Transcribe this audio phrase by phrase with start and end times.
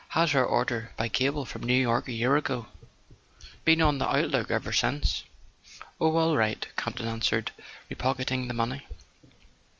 [0.17, 2.65] Had her order by cable from New York a year ago.
[3.65, 5.25] Been on the lookout ever since."
[5.99, 7.51] "Oh, all right," Camp ton answered,
[7.87, 8.87] repocketing the money.